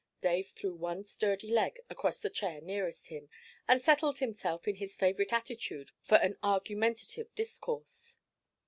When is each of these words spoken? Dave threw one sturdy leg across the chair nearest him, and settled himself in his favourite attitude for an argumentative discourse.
Dave 0.19 0.49
threw 0.49 0.73
one 0.73 1.03
sturdy 1.05 1.51
leg 1.51 1.79
across 1.87 2.17
the 2.19 2.31
chair 2.31 2.59
nearest 2.59 3.09
him, 3.09 3.29
and 3.67 3.83
settled 3.83 4.17
himself 4.17 4.67
in 4.67 4.77
his 4.77 4.95
favourite 4.95 5.31
attitude 5.31 5.91
for 6.01 6.15
an 6.15 6.39
argumentative 6.41 7.27
discourse. 7.35 8.17